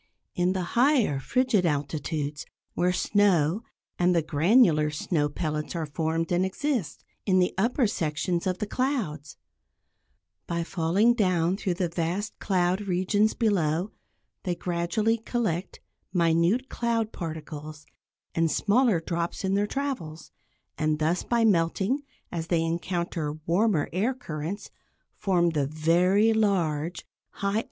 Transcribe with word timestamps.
In 0.33 0.53
the 0.53 0.63
higher, 0.73 1.19
frigid 1.19 1.63
altitudes 1.63 2.47
where 2.73 2.91
snow, 2.91 3.61
and 3.99 4.15
the 4.15 4.23
granular 4.23 4.89
snow 4.89 5.29
pellets 5.29 5.75
are 5.75 5.85
formed 5.85 6.31
and 6.31 6.43
exist, 6.43 7.03
in 7.27 7.37
the 7.37 7.53
upper 7.55 7.85
sections 7.85 8.47
of 8.47 8.57
the 8.57 8.65
clouds; 8.65 9.37
by 10.47 10.63
falling 10.63 11.13
down 11.13 11.55
through 11.55 11.75
the 11.75 11.87
vast 11.87 12.39
cloud 12.39 12.81
regions 12.87 13.35
below, 13.35 13.91
they 14.41 14.55
gradually 14.55 15.19
collect 15.19 15.79
minute 16.11 16.67
cloud 16.67 17.11
particles, 17.11 17.85
and 18.33 18.49
smaller 18.49 18.99
drops 18.99 19.43
in 19.43 19.53
their 19.53 19.67
travels, 19.67 20.31
and 20.79 20.97
thus, 20.97 21.21
by 21.21 21.45
melting, 21.45 22.01
as 22.31 22.47
they 22.47 22.63
encounter 22.63 23.33
warmer 23.45 23.87
air 23.93 24.15
currents, 24.15 24.71
form 25.15 25.51
the 25.51 25.67
very 25.67 26.33
large, 26.33 27.05
high 27.05 27.09
altitude 27.09 27.53
raindrops. 27.53 27.59